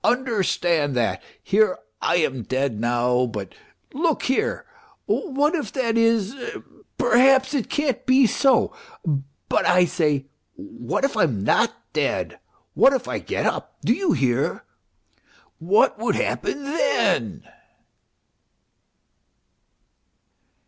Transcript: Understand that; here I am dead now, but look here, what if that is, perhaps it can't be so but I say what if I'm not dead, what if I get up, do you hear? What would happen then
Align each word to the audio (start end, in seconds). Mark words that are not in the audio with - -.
Understand 0.03 0.95
that; 0.95 1.21
here 1.43 1.77
I 2.01 2.15
am 2.15 2.41
dead 2.41 2.79
now, 2.79 3.27
but 3.27 3.53
look 3.93 4.23
here, 4.23 4.65
what 5.05 5.53
if 5.53 5.71
that 5.73 5.95
is, 5.95 6.33
perhaps 6.97 7.53
it 7.53 7.69
can't 7.69 8.03
be 8.07 8.25
so 8.25 8.75
but 9.47 9.67
I 9.67 9.85
say 9.85 10.25
what 10.55 11.05
if 11.05 11.15
I'm 11.15 11.43
not 11.43 11.71
dead, 11.93 12.39
what 12.73 12.93
if 12.93 13.07
I 13.07 13.19
get 13.19 13.45
up, 13.45 13.77
do 13.85 13.93
you 13.93 14.13
hear? 14.13 14.63
What 15.59 15.99
would 15.99 16.15
happen 16.15 16.63
then 16.63 17.43